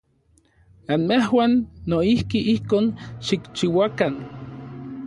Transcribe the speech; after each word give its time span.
Anmejuan 0.95 1.53
noijki 1.93 2.39
ijkon 2.55 2.85
xikchiuakan. 3.25 4.15